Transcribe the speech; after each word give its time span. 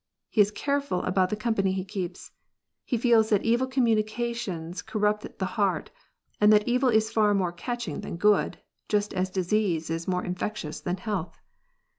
He 0.31 0.41
is 0.41 0.49
careful 0.49 1.03
about 1.03 1.29
the 1.29 1.35
company 1.35 1.73
he 1.73 1.85
keeps. 1.85 2.31
He 2.83 2.97
feels 2.97 3.29
that 3.29 3.43
evil 3.45 3.67
communications 3.67 4.81
corrupt 4.81 5.37
the 5.37 5.45
heart, 5.45 5.91
and 6.39 6.51
that 6.51 6.67
evil 6.67 6.89
is 6.89 7.11
far 7.13 7.35
more 7.35 7.51
catching 7.51 8.01
than 8.01 8.17
good, 8.17 8.57
just 8.89 9.13
as 9.13 9.29
disease 9.29 9.91
is 9.91 10.07
more 10.07 10.25
infectious 10.25 10.81
than 10.81 10.97
health. 10.97 11.37